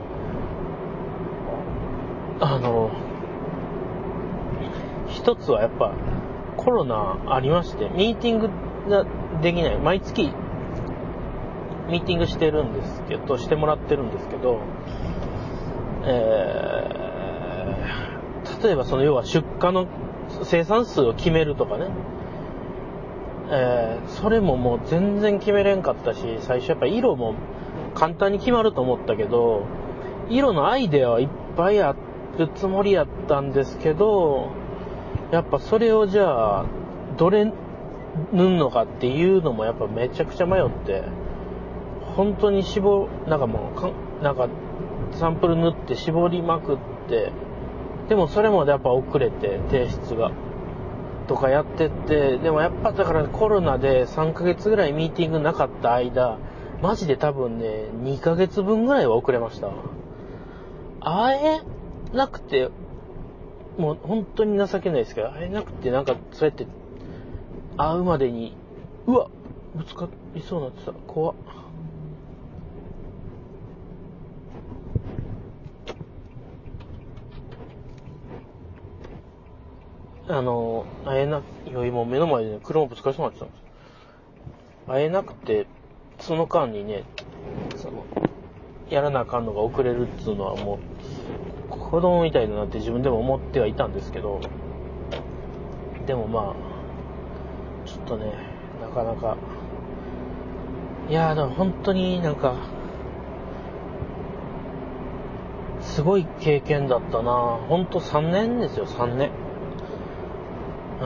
[2.40, 2.92] あの、
[5.08, 5.92] 一つはやっぱ
[6.56, 8.50] コロナありまして、ミーティング
[8.88, 9.04] が
[9.42, 9.78] できない。
[9.78, 10.32] 毎月
[11.88, 14.60] ミーティングしてるんですけど、してもらってるんですけど、
[16.10, 19.86] えー、例えばその要は出荷の
[20.42, 21.88] 生産数を決めるとかね、
[23.50, 27.34] えー、それももう全然決めれんかったし、最初やっぱ色も
[27.94, 29.66] 簡単に決まると思ったけど、
[30.30, 31.94] 色のアイデアはいっぱいあ
[32.38, 34.50] るつもりやったんですけど、
[35.30, 36.66] やっぱそれをじゃあ、
[37.16, 37.52] どれ
[38.32, 41.02] 塗んのかっていうのもやっぱめちゃくちゃ迷って、
[42.16, 43.90] 本当に絞、なんかもうか、
[44.22, 44.48] なんか
[45.16, 47.32] サンプル塗って絞りまくって、
[48.08, 50.32] でもそれもやっぱ遅れて提出が。
[51.26, 56.38] とかやってって、でもやっぱだからコロナで3ヶ月ぐらいミーティングなかった間、
[56.80, 59.70] マジで多分ね、2ヶ月分ぐらいは遅れました。
[61.00, 62.70] 会えなくて、
[63.76, 66.66] もう本当に情けないですけど、会えなくてなんかそうやって
[67.76, 68.56] 会うまでに、
[69.06, 69.28] うわ
[69.74, 70.92] ぶつかりそうになってた。
[71.06, 71.34] 怖っ。
[80.30, 83.62] あの、会えな、いや、今目の前でね、車ぶつかりそうになってたんです。
[84.86, 85.66] 会えなくて、
[86.20, 87.04] その間にね、
[87.76, 88.04] その、
[88.90, 90.78] やらなあかんのが遅れるっつうのはもう、
[91.70, 94.40] 子供みたいだなって自分でも思ってはいたんですけど、
[96.06, 98.32] でもまあ、ちょっとね、
[98.82, 99.36] なかなか、
[101.08, 102.54] いやー、でも本当になんか、
[105.80, 109.27] すごい経験だったなほんと3年ですよ、3年。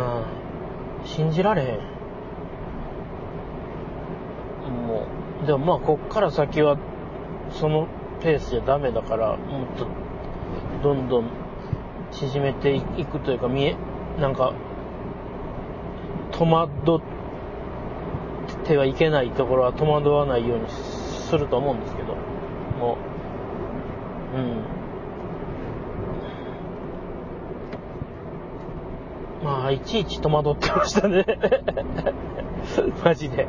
[0.03, 1.07] うん。
[1.07, 1.93] 信じられへん。
[4.87, 5.07] も
[5.43, 6.77] う、でもまあ、こっから先は、
[7.51, 7.89] その
[8.21, 9.87] ペースじゃダメだから、もっと、
[10.83, 11.31] どんどん
[12.11, 13.77] 縮めていくというか、見え、
[14.21, 14.53] なんか、
[16.33, 17.01] 戸惑っ
[18.65, 22.15] てはいけないところは戸惑わないようにすると思うんですけど、
[22.79, 22.97] も
[24.35, 24.82] う、うん。
[29.43, 31.27] まあ、いちいち戸惑ってましたね
[33.05, 33.49] マジで。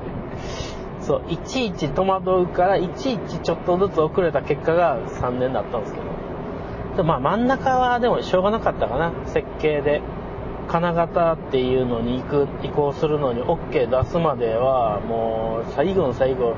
[1.00, 6.06] そう、いちいち戸惑うから、いちいちちょっとずつ遅れた結果が3年だったんですけど。
[6.98, 9.12] でまあ、真ん中はでもしょうがなかったかな。
[9.26, 10.02] 設計で。
[10.68, 16.56] 金型っていうのに行く、移行するのに OK 出すまでは、もう、最後の最後、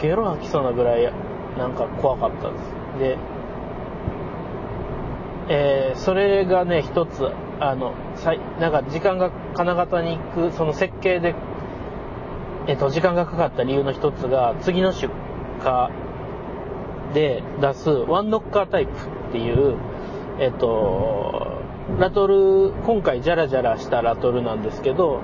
[0.00, 1.12] ゲロ吐きそうなぐらい、
[1.58, 2.74] なんか怖かったです。
[2.98, 3.18] で、
[5.48, 7.28] えー、それがね、一つ、
[7.60, 7.94] あの、
[8.60, 11.34] なんか時間が金型に行く、その設計で、
[12.66, 15.08] えっ、と、時間がかかった理由の一つが、次の出
[15.62, 19.76] 荷で出すワンノッカータイプっていう、
[20.40, 21.62] えっ、と、
[21.98, 25.20] ラトル、今回ジャラジャラしたラトルなんですけど、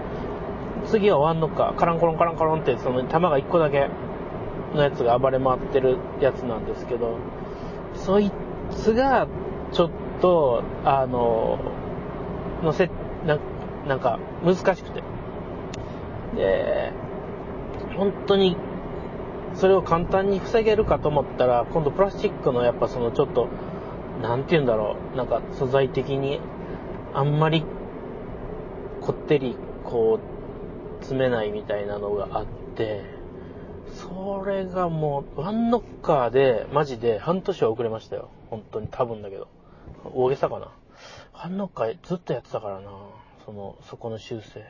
[0.86, 3.88] 次はワンノッカー、カランコロンカランコロンって、その弾が1個だけ
[4.74, 7.16] のやつが暴れ回ってるやつなんですけど、
[7.94, 8.30] そい
[8.70, 9.26] つが、
[9.72, 11.58] ちょっと、あの、
[12.62, 12.90] のせ、
[13.26, 13.38] な
[13.86, 15.02] なんか、難しくて。
[16.36, 16.92] で、
[17.96, 18.56] 本当に、
[19.54, 23.48] それを簡単に防げるかと思ったら、今度プラスチックのやっぱそのちょっと、
[24.22, 26.40] なんて言うんだろう、なんか素材的に、
[27.14, 27.64] あんまり、
[29.00, 32.46] こってり、こう、詰めないみたいなのがあっ
[32.76, 33.02] て、
[33.94, 38.28] それがもう、ワンノッカーで、マジで半年は遅れましたよ。
[38.50, 39.48] 本当に多分だけど。
[40.14, 40.68] 大げさかな。
[41.48, 42.90] ンノッカーずっとやってたからな。
[43.44, 44.64] その、そこの修正。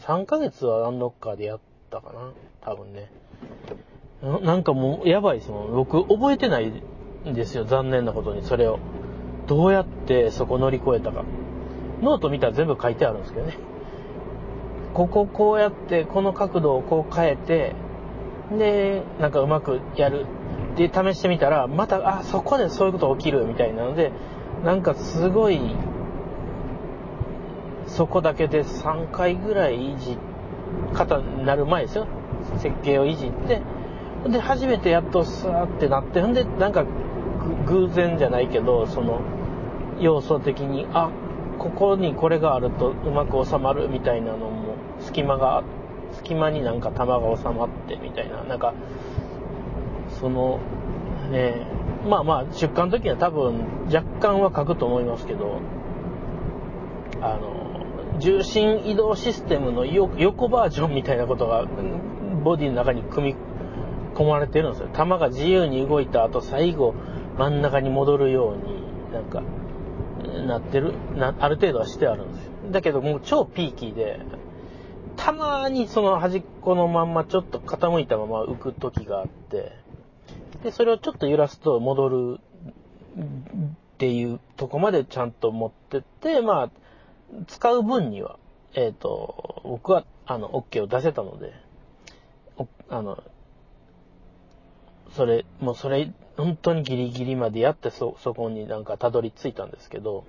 [0.00, 1.60] 3ヶ月はアンノッカーでやっ
[1.90, 2.32] たかな。
[2.62, 3.10] 多分ね。
[4.22, 5.72] なんかもうやばいですもん。
[5.72, 7.64] 僕覚えてないんですよ。
[7.64, 8.78] 残念なことにそれを。
[9.46, 11.24] どうやってそこ乗り越えたか。
[12.02, 13.58] ノート見たら全部書いてあるんですけどね。
[14.94, 17.74] こここうやって、この角度をこう変えて、
[18.50, 20.26] で、なんかうまくやる。
[20.76, 24.12] で、試してみたら、また、あ、そこでそういうこと起きるみたいなので、
[24.64, 25.60] なんかすごい、
[27.86, 30.18] そこだけで3回ぐらいいじ、
[30.94, 32.06] 方になる前ですよ。
[32.58, 33.60] 設計をいじって、
[34.28, 36.84] で、初めてやっとスーってなって、んで、なんか、
[37.66, 39.20] 偶然じゃないけど、その、
[40.00, 41.10] 要素的に、あ、
[41.58, 45.62] ここにこれがあるとうまく収まるみたいなのも、隙間が、
[46.12, 48.74] 隙間になんか玉が収まってみたいな、なんか、
[50.20, 50.60] その、
[51.30, 51.66] ね、
[52.08, 55.60] まあまあ、出荷の時には多分若干は書くと思いますけど、
[57.20, 57.65] あの、
[58.18, 61.64] 重心移動システムの横バージョンみたいなことが、
[62.44, 63.36] ボディの中に組み
[64.14, 64.88] 込まれてるんですよ。
[64.92, 66.94] 弾が自由に動いた後、最後、
[67.38, 69.42] 真ん中に戻るように、なんか、
[70.46, 72.52] なってる、な、ある程度はしてあるんですよ。
[72.70, 74.20] だけどもう超ピーキーで、
[75.16, 79.72] たまにその端っこのまんまちょっと傾いたまま浮く時があって、
[80.62, 82.40] で、それをちょっと揺らすと戻る
[83.18, 86.70] っていうとこまでちゃんと持ってって、まあ、
[87.46, 88.38] 使う分には、
[88.74, 91.54] えっ、ー、と、僕は、あの、OK を出せたので、
[92.88, 93.22] あの、
[95.10, 100.24] それ、もうそれ、本当にギリギリまでやって、そ、そこになんかたどり着いたんですけど、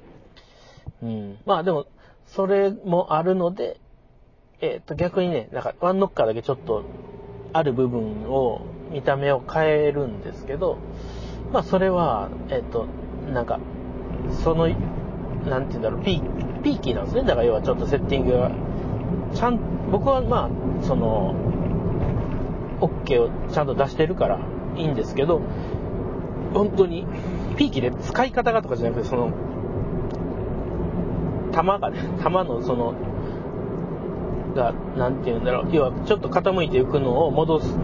[1.01, 1.37] うん。
[1.45, 1.85] まあでも、
[2.25, 3.79] それもあるので、
[4.59, 6.83] えっ、ー、と、逆にね、なんか、ワンノッカーだけちょっと、
[7.53, 10.77] ある部分を、見た目を変えるんですけど、
[11.51, 12.87] まあそれは、えっ、ー、と、
[13.31, 13.59] なんか、
[14.43, 14.67] その、
[15.49, 17.23] なんて言うんだろう、ピー、ピーキーなんですね。
[17.23, 18.51] だから要はちょっとセッティングが、
[19.33, 19.59] ちゃん、
[19.91, 21.35] 僕はまあ、その、
[22.81, 24.39] OK をちゃんと出してるから
[24.75, 25.41] いいんですけど、
[26.53, 27.05] 本当に、
[27.57, 29.31] ピーキーで使い方がとかじゃなくて、その、
[31.51, 32.93] 弾がね、弾のその、
[34.55, 37.75] が、なんて言うんだろう、要はちょっと傾いていくのを戻す、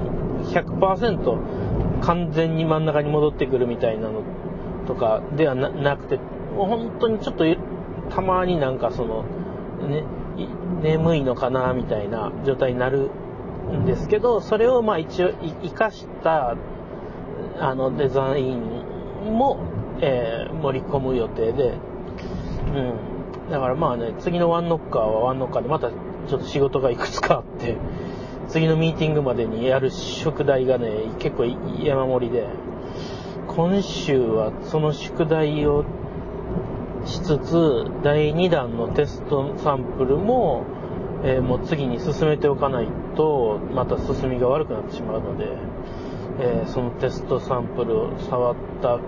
[0.54, 1.38] 100%
[2.02, 4.22] 完全に真ん中に戻ってくるみたいなの
[4.88, 6.20] とかではなくて、
[6.56, 7.46] 本当にちょっと
[8.10, 9.24] たまになんかその、
[9.88, 10.04] ね、
[10.82, 13.10] 眠いのかなみたいな状態になる
[13.72, 15.32] んですけど、それをまあ一応
[15.64, 16.56] 生かした
[17.60, 18.60] あのデザイン
[19.26, 19.60] も、
[20.02, 21.78] えー、盛り込む予定で、
[22.74, 23.50] うん。
[23.50, 27.78] だからまあね、次のワンノッカーはワンノッカーでまたちょっと仕事がいくつかあって、
[28.48, 30.90] 次のミーティングまでにやる宿題がね、
[31.20, 32.48] 結構山盛りで、
[33.48, 35.86] 今週はその宿題を
[37.06, 40.66] しつつ、第2弾のテストサンプルも、
[41.24, 45.46] えー、もう次に進めておかないと、また進みが悪くなってしまうので、
[46.40, 49.00] えー、そのテストサンプルを触った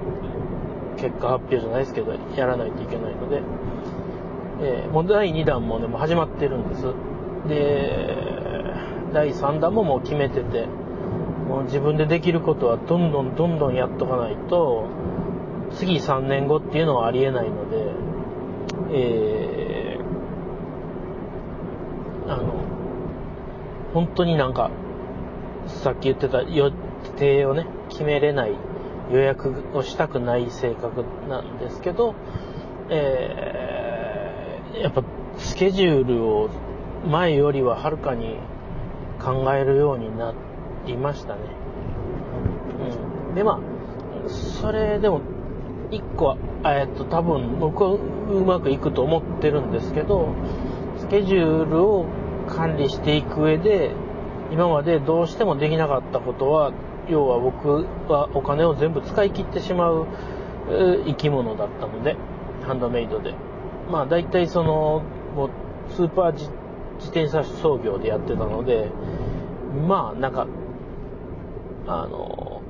[0.97, 3.41] 結果発表じゃないですけど、やらないといけないので、
[4.61, 6.83] えー、もう第2弾もね、も始まってるんです。
[7.47, 8.25] で、
[9.13, 10.67] 第3弾ももう決めてて、
[11.47, 14.87] もう自分でできることはどんどんどんどんやっとかないと、
[15.75, 17.77] 次3年後っていうのはありえないので、
[18.91, 22.53] えー、あの、
[23.93, 24.71] 本当になんか、
[25.67, 26.71] さっき言ってた予
[27.17, 28.55] 定をね、決めれない、
[29.11, 32.15] 予約をしたくない性格なんですけど、
[32.89, 35.03] えー、やっぱ
[35.37, 36.49] スケジュールを
[37.07, 38.37] 前よりははるかに
[39.21, 40.33] 考えるようにな
[40.85, 41.41] りましたね。
[43.29, 43.35] うん。
[43.35, 43.59] で、ま
[44.25, 45.21] あ、それでも
[45.91, 47.99] 一個は、えっと、多分僕はう
[48.45, 50.29] まくいくと思ってるんですけど、
[50.97, 52.05] スケジュールを
[52.47, 53.91] 管理していく上で、
[54.51, 56.71] 今までどうしてもできなかったことは、
[57.09, 60.07] 要は僕はお金を全部使い切ってしまう
[61.05, 62.15] 生き物だったので、
[62.63, 63.33] ハンドメイドで。
[63.91, 65.03] まあ大体その、
[65.35, 65.49] もう
[65.91, 66.49] スーパー自
[67.09, 68.89] 転車操業でやってたので、
[69.87, 70.47] まあなんか、
[71.87, 72.61] あの、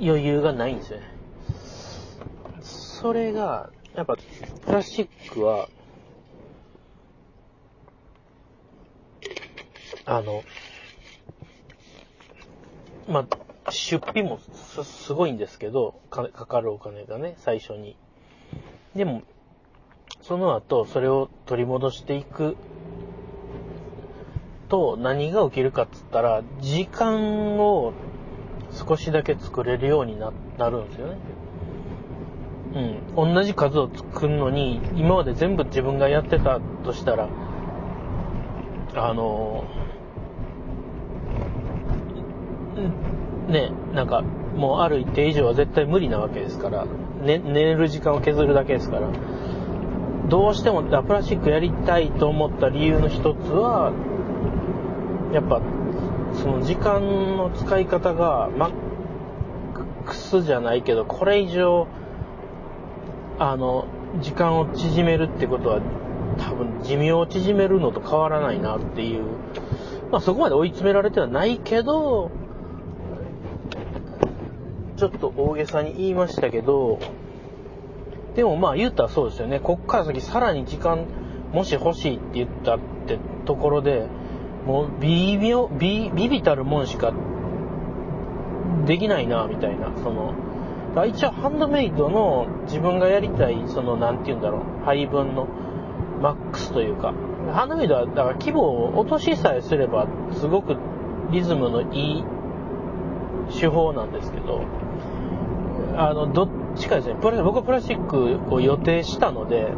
[0.00, 1.19] 余裕がないんですよね。
[3.00, 4.16] それが、やっぱ、
[4.66, 5.68] プラスチックは、
[10.04, 10.42] あの、
[13.08, 13.26] ま
[13.66, 14.38] あ、出費も
[14.84, 17.96] すごいんですけどか、かかるお金がね、最初に。
[18.94, 19.22] でも、
[20.20, 22.54] その後、それを取り戻していく
[24.68, 27.94] と、何が起きるかっつったら、時間を
[28.72, 31.39] 少しだけ作れるようにななるんですよね。
[32.74, 37.28] うん、同じ数を作るのに、今まで全部自分がやってたとしたら、
[38.94, 39.64] あの、
[43.48, 44.22] ね、なんか、
[44.56, 46.86] もうある一定以上は絶対無理なわけですから、
[47.22, 49.08] ね、寝る時間を削るだけですから、
[50.28, 53.92] どうしてもラプラスチックやりたいと思った理由の一つは、
[55.32, 55.60] やっぱ、
[56.34, 58.72] その時間の使い方がマッ
[60.06, 61.88] クスじゃないけど、これ以上、
[63.40, 63.86] あの、
[64.20, 65.80] 時間を縮めるってことは、
[66.36, 69.24] 多分寿命を縮めるのと変わらないなっていう、
[70.12, 72.30] まあそこまで追い詰められてはないけど、
[74.96, 76.98] ちょっと大げさに言いましたけど、
[78.36, 79.58] でもまあ言ったらそうですよね。
[79.58, 81.06] こっから先さらに時間、
[81.54, 84.06] もし欲しいって言ったってところで、
[84.66, 87.14] もう微妙、微、微々たるもんしか
[88.84, 89.92] できないな、みたいな。
[89.96, 90.34] その、
[91.06, 95.46] 一応ハンドメイドの自分がやりたい、その、なんて言うんだろう、配分の
[96.20, 97.14] マックスというか、
[97.52, 100.76] ハンドメイドは、だから規模を落としさえすれば、すごく
[101.30, 102.24] リズムのいい
[103.58, 104.62] 手法なんですけど、
[105.96, 109.72] あの、どっちかですね、僕はプラスチックを予定したので、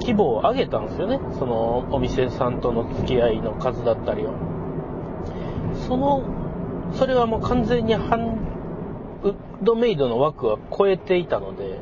[0.00, 1.18] 規模を上げたんですよね。
[1.38, 4.34] そのお店さんとの付き合いの数だったりを。
[5.88, 6.22] その、
[6.92, 8.55] それはもう完全にハン
[9.66, 11.78] ドメイドの枠は超えていたので、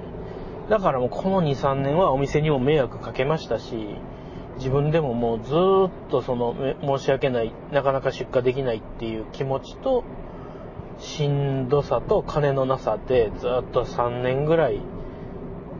[0.69, 3.77] だからもうこの2、3年はお店にも迷惑かけましたし、
[4.57, 10.03] 自分でももうずっとその申し訳ない、なかなか出荷できないっていう気持ちと、
[10.99, 14.81] しんどさと金のなさでずっと3年ぐらい、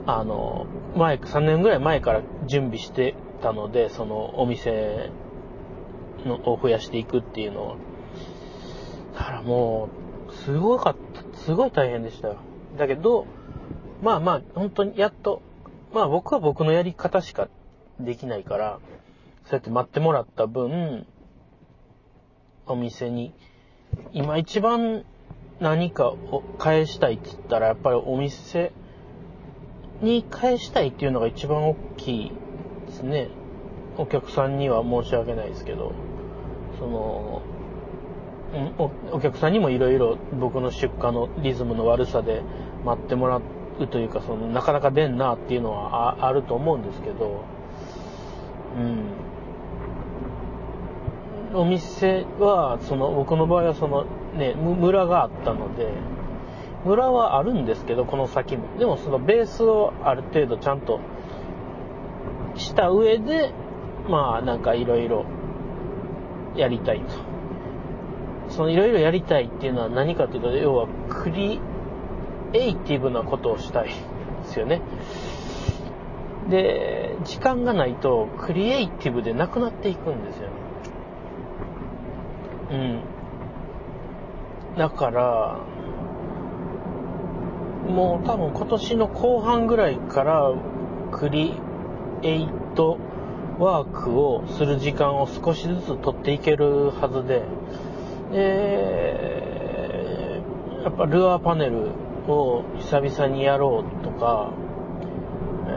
[0.07, 5.11] あの、前、3年ぐらい前から準備してたので、そのお店
[6.27, 7.77] のを増やしていくっていうのは。
[9.15, 9.89] だからも
[10.29, 11.14] う、すごかった、
[11.45, 12.37] すごい大変でしたよ。
[12.79, 13.27] だけど、
[14.03, 15.43] まあまあ、本当にやっと、
[15.93, 17.49] まあ僕は僕のやり方しか
[18.01, 18.81] できないから、
[19.45, 21.07] そうやって待ってもらった分、
[22.67, 23.35] お店に、
[24.13, 25.05] 今一番
[25.61, 28.73] 何かを返したいって言ったら、やっぱりお店
[30.01, 32.33] に返したいっていうのが一番大きい
[32.87, 33.29] ですね。
[33.99, 35.93] お客さんには申し訳ないですけど、
[36.79, 37.43] その、
[39.13, 42.43] お客さんにもいろいろ僕の出荷のリズムの悪さで
[42.85, 43.41] 待ってもら
[43.81, 47.45] うというか、そのなかなか出んなっていうのはあると思うんですけど、
[48.77, 51.55] うん。
[51.55, 55.89] お店は、その、僕の場合はそのね、村があったので、
[56.85, 58.65] 村はあるんですけど、この先も。
[58.79, 61.01] でもそのベースをある程度ちゃんと
[62.57, 63.53] した上で、
[64.09, 65.25] まあなんかいろいろ
[66.57, 67.34] やりたいと。
[68.57, 71.61] そのいろいろやりたいっていうのは何かというと、要はクリ
[72.53, 73.93] エイティブなことをしたいで
[74.45, 74.81] すよね。
[76.49, 80.53] で、時間がないとクリエイティブでなくなっていくんですよね。
[82.71, 83.01] うん。
[84.79, 85.59] だから、
[87.89, 90.53] もう多分今年の後半ぐらいから
[91.11, 91.55] クリ
[92.23, 92.99] エイト
[93.59, 97.43] ワークをする時間を少しずつ取っていけるはずで、
[98.35, 98.41] で、
[100.83, 101.93] やっぱルアーパネル
[102.27, 104.53] を久々にやろうとか、
[105.69, 105.71] え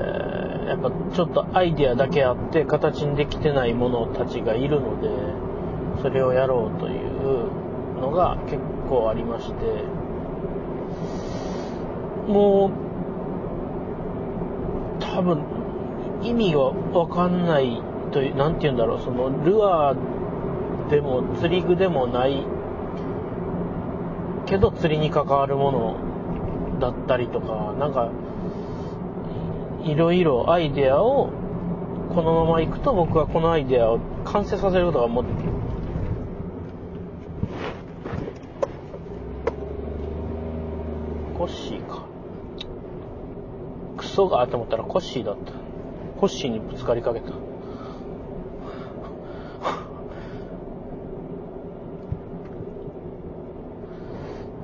[0.66, 5.08] ー、やっぱちょっとアイデアだけあって形にできてないものたちがいるので、
[6.02, 8.58] それをやろうというのが結
[8.90, 9.54] 構ありまして、
[12.28, 12.72] も
[15.00, 15.44] う、多分、
[16.24, 17.82] 意味がわかんない
[18.12, 19.96] という、なんて言うんだろう、その、ルアー
[20.90, 22.46] でも釣り具でもない
[24.46, 28.12] けど釣りに関わるものだったりとか、なんか、
[29.84, 31.32] いろいろアイデアを、
[32.14, 35.24] このまま行くと僕はこのアイデアを完成させることがも
[41.38, 42.06] コッシーか。
[43.98, 45.52] クソがと思ったらコッシーだった。
[46.20, 47.47] コッシーにぶつかりかけた。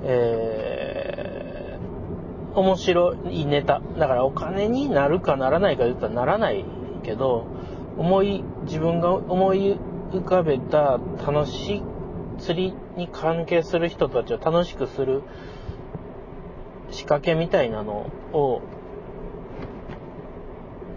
[0.06, 3.80] えー、面白いネタ。
[3.98, 6.64] だからお金になるかならないか言ったらならない
[7.02, 7.46] けど、
[7.96, 9.76] 思い、自分が思い
[10.12, 11.82] 浮かべた楽しい
[12.38, 15.22] 釣りに関係する人たちを楽しくする
[16.90, 18.62] 仕掛けみたいなのを、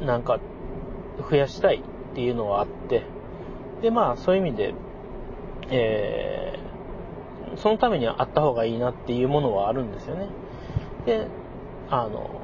[0.01, 0.39] なんか、
[1.29, 1.77] 増やしたい
[2.11, 3.03] っていうのはあって、
[3.81, 4.73] で、まあ、そういう意味で、
[5.69, 6.59] え、
[7.57, 10.27] そのためにあった方がいいなっていうものはあるんですよね。
[11.05, 11.27] で、
[11.89, 12.41] あの、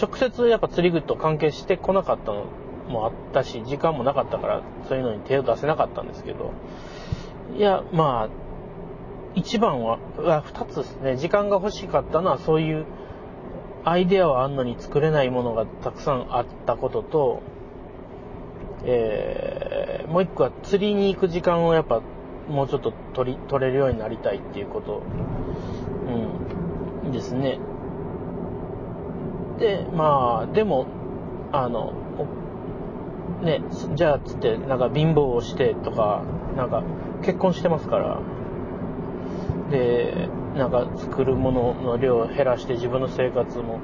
[0.00, 2.46] 直接やっぱ釣り具と関係してこなかったの
[2.88, 6.52] もあったし、時間もなかったから、そういうのに手を出せなかったんですけど、
[7.56, 8.28] いや、まあ、
[9.34, 11.16] 一番は、あ二つですね。
[11.16, 12.86] 時間が欲しかったのはそういう
[13.84, 17.42] アイデアはあんのに作れないものがたくさんあったことと、
[18.84, 22.02] えー、もう一個は釣りに行く時間をやっぱ
[22.48, 25.02] もうちょっと取り、取れるようになりたいっていうこと、
[27.04, 27.58] うん、ですね。
[29.58, 30.86] で、まあ、でも、
[31.52, 31.92] あの、
[33.42, 33.62] ね、
[33.94, 36.22] じゃあつって、なんか貧乏をしてとか、
[36.56, 36.82] なんか
[37.22, 38.20] 結婚してますから、
[39.70, 43.80] で、なんか作るものの量を減らして自分の生活も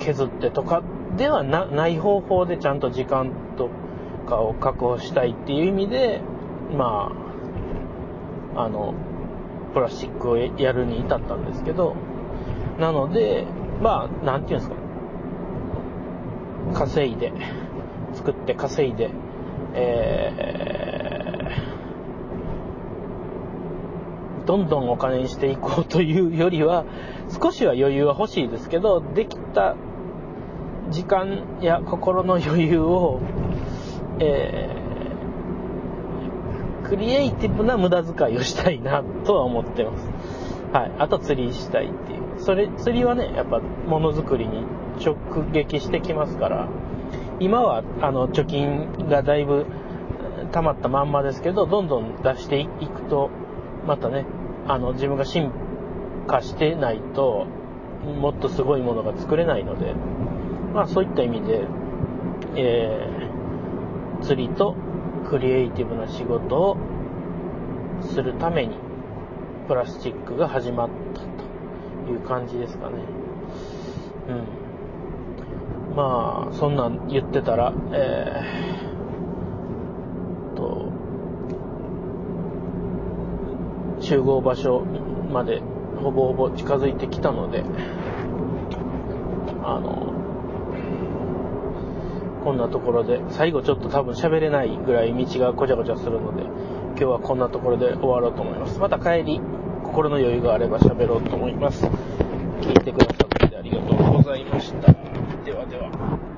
[0.00, 0.82] 削ってとか
[1.16, 3.70] ではない方法でちゃんと時間と
[4.28, 6.20] かを確保したいっていう意味で、
[6.76, 7.31] まあ、
[8.56, 8.94] あの、
[9.72, 11.96] プラスチックをやるに至ったんですけど、
[12.78, 13.46] なので、
[13.80, 14.76] まあ、なんていうんですか、
[16.86, 17.32] 稼いで、
[18.14, 19.10] 作って稼いで、
[19.74, 26.84] えー、どんどんお金にしていこうというよりは、
[27.42, 29.76] 少しは余裕は欲しいですけど、できた
[30.90, 33.20] 時間や心の余裕を、
[34.18, 34.71] えー、
[36.92, 40.10] クリエイティブな無駄遣いをしたいなとは思ってます。
[40.74, 40.92] はい。
[40.98, 42.38] あと釣りしたいっていう。
[42.38, 44.62] それ、釣りはね、やっぱものづくりに
[45.02, 45.16] 直
[45.52, 46.68] 撃してきますから、
[47.40, 49.64] 今はあの貯金がだいぶ
[50.52, 53.30] 溜まったまんまですけど、どんどん出していくと、
[53.86, 54.26] またね、
[54.68, 55.50] あの自分が進
[56.26, 57.46] 化してないと、
[58.20, 59.94] もっとすごいものが作れないので、
[60.74, 61.64] まあそういった意味で、
[62.54, 64.76] えー、釣りと
[65.22, 66.76] クリエイティブな仕事を
[68.12, 68.76] するために、
[69.66, 71.20] プラスチックが始まった
[72.06, 72.96] という感じですかね。
[74.28, 75.96] うん。
[75.96, 80.92] まあ、そんなん言ってたら、えー、と、
[84.00, 84.84] 集合場所
[85.32, 85.62] まで
[86.02, 87.64] ほぼほぼ近づいてきたので、
[89.64, 90.12] あの、
[92.44, 96.42] こんなところで、最後ちょっと多分喋れないぐらい道がごちゃごちゃするので、
[96.92, 98.78] 今日はこんなところで終わろうと思います。
[98.78, 99.40] また帰り、
[99.82, 101.84] 心の余裕があれば喋ろうと思います。
[102.60, 104.92] 聞いてくださってありがとうございました。
[105.44, 106.31] ではでは。